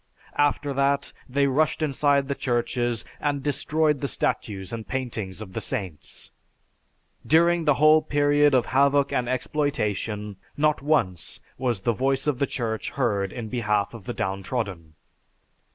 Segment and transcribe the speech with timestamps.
[0.39, 5.61] After that, they rushed inside the churches and destroyed the statues and paintings of the
[5.61, 6.31] saints.
[7.23, 12.47] During the whole period of havoc and exploitation, not once was the voice of the
[12.47, 14.95] Church heard in behalf of the downtrodden.